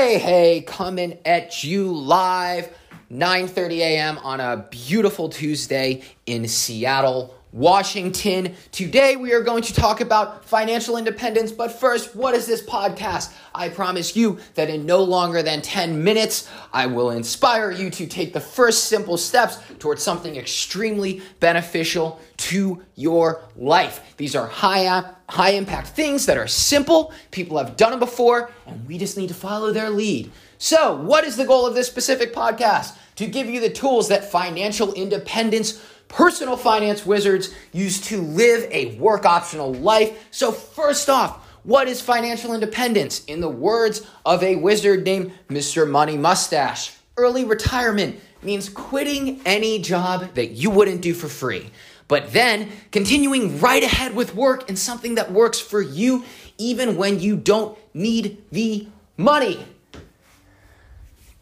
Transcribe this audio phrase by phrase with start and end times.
[0.00, 2.74] Hey, hey, coming at you live
[3.12, 4.16] 9:30 a.m.
[4.22, 8.54] on a beautiful Tuesday in Seattle, Washington.
[8.70, 13.32] Today we are going to talk about financial independence, but first, what is this podcast?
[13.54, 18.06] I promise you that in no longer than 10 minutes, I will inspire you to
[18.06, 24.14] take the first simple steps towards something extremely beneficial to your life.
[24.16, 24.80] These are high
[25.28, 29.28] high impact things that are simple, people have done them before, and we just need
[29.28, 30.30] to follow their lead.
[30.58, 32.96] So, what is the goal of this specific podcast?
[33.16, 38.96] To give you the tools that financial independence personal finance wizards use to live a
[38.96, 40.28] work optional life.
[40.30, 43.24] So, first off, what is financial independence?
[43.24, 45.88] In the words of a wizard named Mr.
[45.88, 51.70] Money Mustache, early retirement means quitting any job that you wouldn't do for free,
[52.08, 56.24] but then continuing right ahead with work and something that works for you
[56.58, 59.64] even when you don't need the money.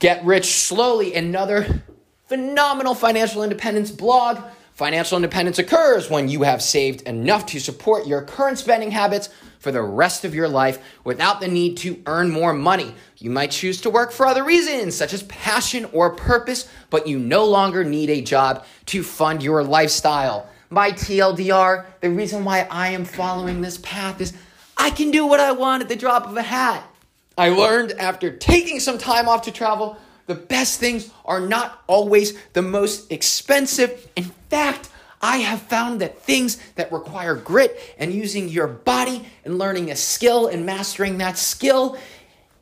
[0.00, 1.82] Get Rich Slowly, another
[2.26, 4.38] phenomenal financial independence blog
[4.78, 9.72] Financial independence occurs when you have saved enough to support your current spending habits for
[9.72, 12.94] the rest of your life without the need to earn more money.
[13.16, 17.18] You might choose to work for other reasons, such as passion or purpose, but you
[17.18, 20.48] no longer need a job to fund your lifestyle.
[20.70, 24.32] My TLDR, the reason why I am following this path is
[24.76, 26.88] I can do what I want at the drop of a hat.
[27.36, 29.98] I learned after taking some time off to travel
[30.28, 34.08] the best things are not always the most expensive.
[34.14, 39.58] In fact, I have found that things that require grit and using your body and
[39.58, 41.98] learning a skill and mastering that skill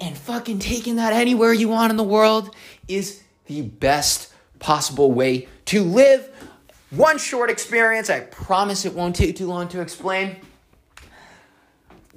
[0.00, 2.55] and fucking taking that anywhere you want in the world
[2.86, 6.30] is the best possible way to live.
[6.91, 10.36] One short experience, I promise it won't take too long to explain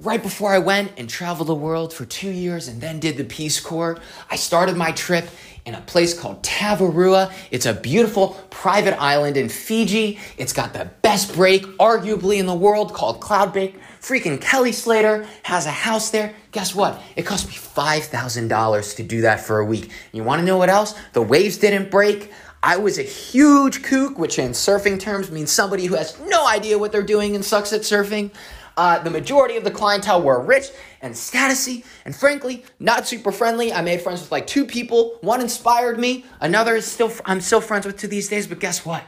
[0.00, 3.24] right before I went and traveled the world for two years and then did the
[3.24, 3.98] Peace Corps,
[4.30, 5.28] I started my trip
[5.66, 7.30] in a place called Tavarua.
[7.50, 10.18] It's a beautiful private island in Fiji.
[10.38, 13.74] It's got the best break, arguably, in the world called Cloudbreak.
[14.00, 16.34] Freaking Kelly Slater has a house there.
[16.52, 17.00] Guess what?
[17.14, 19.90] It cost me $5,000 to do that for a week.
[20.12, 20.94] You want to know what else?
[21.12, 22.32] The waves didn't break.
[22.62, 26.78] I was a huge kook, which in surfing terms means somebody who has no idea
[26.78, 28.30] what they're doing and sucks at surfing.
[28.76, 30.68] Uh, the majority of the clientele were rich
[31.02, 33.72] and statusy, and frankly, not super friendly.
[33.72, 35.18] I made friends with like two people.
[35.20, 36.24] One inspired me.
[36.40, 38.46] Another is still I'm still friends with to these days.
[38.46, 39.02] But guess what?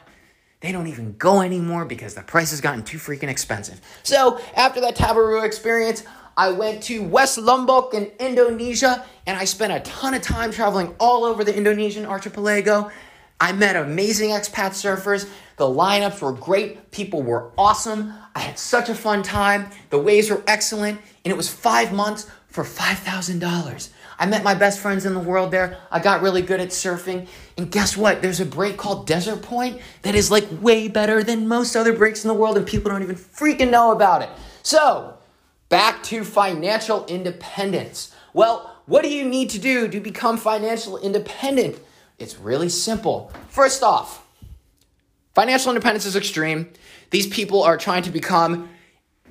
[0.60, 3.80] They don't even go anymore because the price has gotten too freaking expensive.
[4.04, 6.04] So after that Tavarua experience,
[6.36, 10.94] I went to West Lombok in Indonesia, and I spent a ton of time traveling
[10.98, 12.90] all over the Indonesian archipelago.
[13.42, 15.28] I met amazing expat surfers.
[15.56, 16.92] The lineups were great.
[16.92, 18.14] People were awesome.
[18.36, 19.68] I had such a fun time.
[19.90, 21.00] The waves were excellent.
[21.24, 23.88] And it was five months for $5,000.
[24.20, 25.76] I met my best friends in the world there.
[25.90, 27.26] I got really good at surfing.
[27.58, 28.22] And guess what?
[28.22, 32.22] There's a break called Desert Point that is like way better than most other breaks
[32.22, 34.30] in the world, and people don't even freaking know about it.
[34.62, 35.18] So,
[35.68, 38.14] back to financial independence.
[38.34, 41.80] Well, what do you need to do to become financial independent?
[42.22, 43.32] It's really simple.
[43.48, 44.24] First off,
[45.34, 46.72] financial independence is extreme.
[47.10, 48.68] These people are trying to become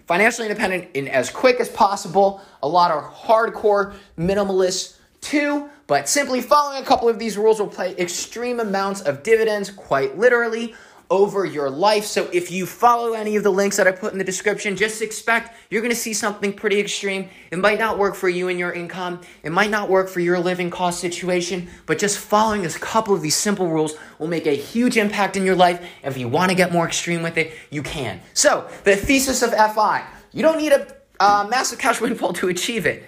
[0.07, 2.41] financially independent in as quick as possible.
[2.62, 7.68] A lot are hardcore minimalists too, but simply following a couple of these rules will
[7.68, 10.75] pay extreme amounts of dividends, quite literally
[11.12, 12.06] over your life.
[12.06, 15.02] So if you follow any of the links that I put in the description, just
[15.02, 17.30] expect you're going to see something pretty extreme.
[17.52, 19.20] It might not work for you and your income.
[19.44, 23.22] It might not work for your living cost situation, but just following a couple of
[23.22, 25.86] these simple rules will make a huge impact in your life.
[26.02, 28.22] If you want to get more extreme with it, you can.
[28.34, 32.86] So the thesis of FI, you don't need a uh, massive cash windfall to achieve
[32.86, 33.04] it.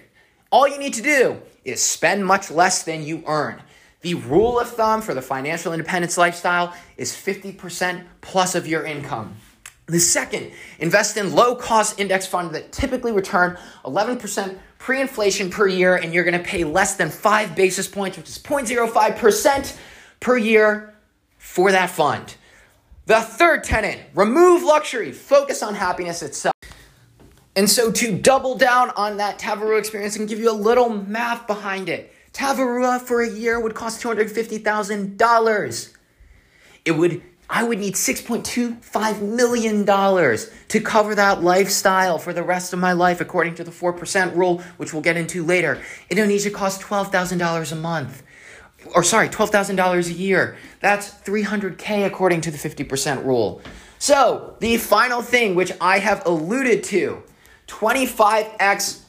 [0.52, 3.62] All you need to do is spend much less than you earn.
[4.03, 9.38] The rule of thumb for the financial independence lifestyle is 50% plus of your income.
[9.86, 15.67] The second, invest in low cost index funds that typically return 11% pre inflation per
[15.67, 19.78] year, and you're gonna pay less than five basis points, which is 0.05%
[20.20, 20.94] per year
[21.38, 22.35] for that fund.
[23.06, 26.53] The third tenant, remove luxury, focus on happiness itself.
[27.56, 31.47] And so, to double down on that Tavarua experience and give you a little math
[31.47, 35.94] behind it, Tavarua for a year would cost $250,000.
[36.85, 42.80] It would I would need $6.25 million to cover that lifestyle for the rest of
[42.80, 45.80] my life, according to the 4% rule, which we'll get into later.
[46.09, 48.24] Indonesia costs $12,000 a month.
[48.96, 50.58] Or, sorry, $12,000 a year.
[50.80, 53.62] That's 300K according to the 50% rule.
[54.00, 57.22] So, the final thing, which I have alluded to
[57.68, 59.03] 25x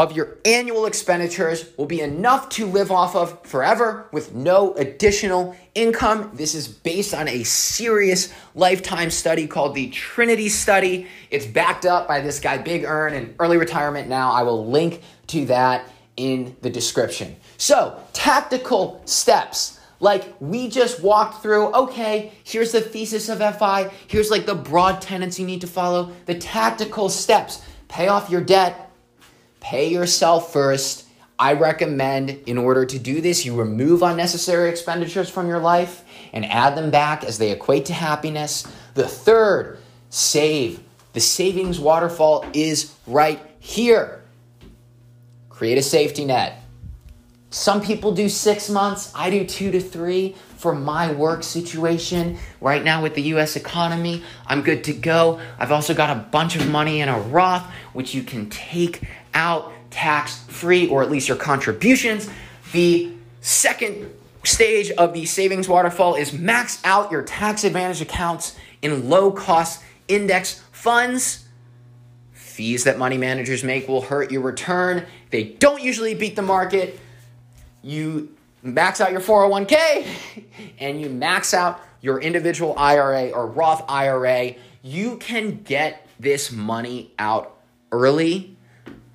[0.00, 5.54] of your annual expenditures will be enough to live off of forever with no additional
[5.74, 6.30] income.
[6.32, 11.06] This is based on a serious lifetime study called the Trinity Study.
[11.30, 14.32] It's backed up by this guy, Big ERN, in early retirement now.
[14.32, 15.86] I will link to that
[16.16, 17.36] in the description.
[17.58, 19.80] So, tactical steps.
[20.02, 25.02] Like we just walked through, okay, here's the thesis of FI, here's like the broad
[25.02, 27.60] tenets you need to follow, the tactical steps.
[27.88, 28.89] Pay off your debt,
[29.60, 31.06] Pay yourself first.
[31.38, 36.44] I recommend, in order to do this, you remove unnecessary expenditures from your life and
[36.44, 38.66] add them back as they equate to happiness.
[38.94, 39.78] The third,
[40.10, 40.80] save.
[41.12, 44.22] The savings waterfall is right here.
[45.48, 46.62] Create a safety net.
[47.52, 52.38] Some people do six months, I do two to three for my work situation.
[52.60, 55.40] Right now, with the US economy, I'm good to go.
[55.58, 59.02] I've also got a bunch of money in a Roth, which you can take
[59.34, 62.28] out tax free, or at least your contributions.
[62.72, 64.10] The second
[64.44, 69.82] stage of the savings waterfall is max out your tax advantage accounts in low cost
[70.08, 71.46] index funds.
[72.32, 75.06] Fees that money managers make will hurt your return.
[75.30, 76.98] They don't usually beat the market.
[77.82, 80.06] You max out your 401k
[80.78, 84.54] and you max out your individual IRA or Roth IRA.
[84.82, 87.56] You can get this money out
[87.92, 88.56] early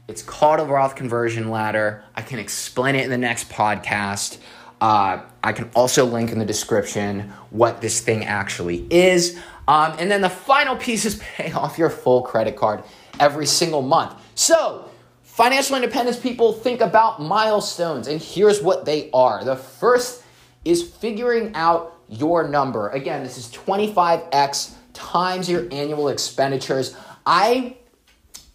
[0.08, 2.04] it's called a Roth conversion ladder.
[2.16, 4.38] I can explain it in the next podcast.
[4.80, 9.40] Uh, I can also link in the description what this thing actually is.
[9.68, 12.84] Um, and then the final piece is pay off your full credit card
[13.20, 14.14] every single month.
[14.36, 14.90] So,
[15.24, 19.44] financial independence people think about milestones, and here's what they are.
[19.44, 20.24] The first
[20.66, 22.90] is figuring out your number.
[22.90, 26.96] Again, this is 25x times your annual expenditures.
[27.26, 27.78] I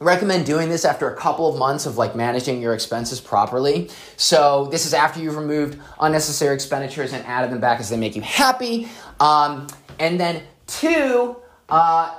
[0.01, 3.91] recommend doing this after a couple of months of like managing your expenses properly.
[4.17, 8.17] So this is after you've removed unnecessary expenditures and added them back as they make
[8.17, 8.89] you happy.
[9.21, 9.67] Um,
[9.99, 11.37] and then two,
[11.69, 12.19] uh,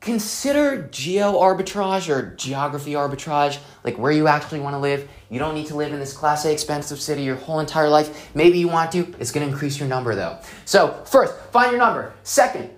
[0.00, 5.08] consider geo arbitrage or geography arbitrage, like where you actually want to live.
[5.30, 8.34] You don't need to live in this class A expensive city your whole entire life.
[8.34, 9.14] Maybe you want to.
[9.18, 10.38] It's going to increase your number though.
[10.66, 12.12] So first, find your number.
[12.22, 12.70] Second,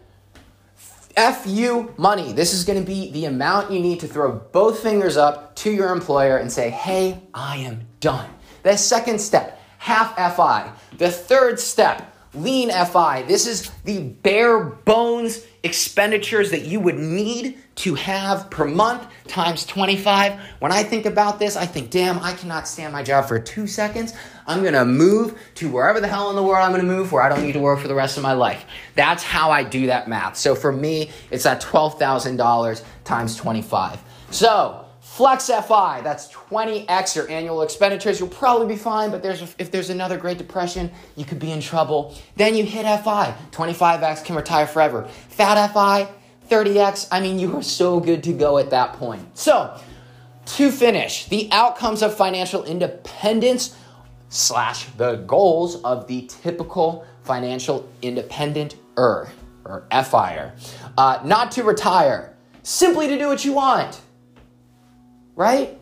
[1.17, 2.33] FU money.
[2.33, 5.71] This is going to be the amount you need to throw both fingers up to
[5.71, 8.29] your employer and say, hey, I am done.
[8.63, 10.73] The second step, half FI.
[10.99, 13.25] The third step, lean FI.
[13.27, 19.67] This is the bare bones expenditures that you would need to have per month times
[19.67, 20.41] 25.
[20.59, 23.67] When I think about this, I think, damn, I cannot stand my job for two
[23.67, 24.15] seconds.
[24.47, 27.29] I'm gonna move to wherever the hell in the world I'm gonna move where I
[27.29, 28.65] don't need to work for the rest of my life.
[28.95, 30.37] That's how I do that math.
[30.37, 33.99] So for me, it's at $12,000 times 25.
[34.31, 34.87] So,
[35.21, 38.19] Flex FI, that's 20x your annual expenditures.
[38.19, 41.61] You'll probably be fine, but there's if there's another Great Depression, you could be in
[41.61, 42.17] trouble.
[42.37, 45.07] Then you hit FI, 25x can retire forever.
[45.29, 46.09] Fat FI,
[46.49, 47.09] 30x.
[47.13, 49.37] I mean, you are so good to go at that point.
[49.37, 49.79] So,
[50.57, 53.77] to finish, the outcomes of financial independence
[54.31, 59.31] slash the goals of the typical financial independent er
[59.67, 60.55] or FIer.
[60.97, 64.01] Uh, not to retire, simply to do what you want.
[65.41, 65.79] Right?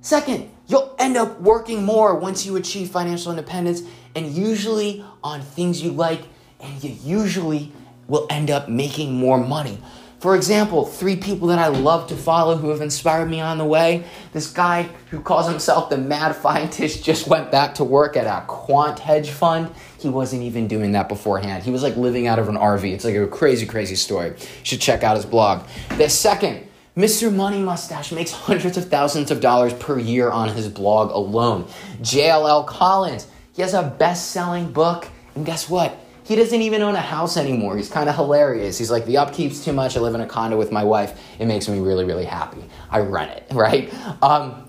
[0.00, 3.82] Second, you'll end up working more once you achieve financial independence
[4.14, 6.22] and usually on things you like,
[6.60, 7.72] and you usually
[8.08, 9.78] will end up making more money.
[10.20, 13.66] For example, three people that I love to follow who have inspired me on the
[13.66, 14.04] way.
[14.32, 18.46] This guy who calls himself the mad scientist just went back to work at a
[18.46, 19.70] quant hedge fund.
[19.98, 21.64] He wasn't even doing that beforehand.
[21.64, 22.90] He was like living out of an RV.
[22.90, 24.28] It's like a crazy, crazy story.
[24.28, 25.66] You should check out his blog.
[25.98, 26.66] The second,
[27.00, 27.34] Mr.
[27.34, 31.64] Money Mustache makes hundreds of thousands of dollars per year on his blog alone.
[32.02, 35.08] JL Collins, he has a best selling book.
[35.34, 35.98] And guess what?
[36.24, 37.78] He doesn't even own a house anymore.
[37.78, 38.76] He's kind of hilarious.
[38.76, 39.96] He's like, the upkeep's too much.
[39.96, 41.18] I live in a condo with my wife.
[41.38, 42.62] It makes me really, really happy.
[42.90, 43.90] I rent it, right?
[44.22, 44.68] Um,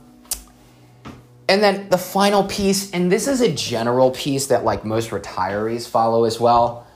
[1.49, 5.85] and then the final piece, and this is a general piece that like most retirees
[5.85, 6.87] follow as well.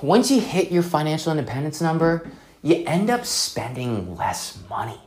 [0.00, 2.30] Once you hit your financial independence number,
[2.62, 5.00] you end up spending less money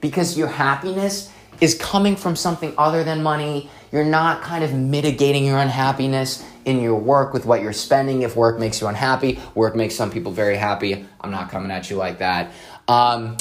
[0.00, 3.70] because your happiness is coming from something other than money.
[3.92, 8.22] You're not kind of mitigating your unhappiness in your work with what you're spending.
[8.22, 11.06] If work makes you unhappy, work makes some people very happy.
[11.20, 12.52] I'm not coming at you like that.
[12.88, 13.36] Um,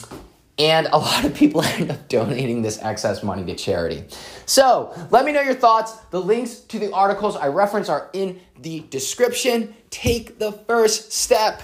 [0.57, 4.05] and a lot of people end up donating this excess money to charity.
[4.45, 5.93] So let me know your thoughts.
[6.11, 9.75] The links to the articles I reference are in the description.
[9.89, 11.61] Take the first step.